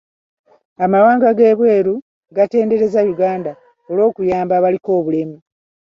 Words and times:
Amawanga 0.85 1.27
g'ebweru 1.37 1.93
gaatendereza 2.35 3.01
Uganda 3.13 3.51
olw'okuyamba 3.89 4.53
abaliko 4.59 4.89
obulemu. 4.99 5.37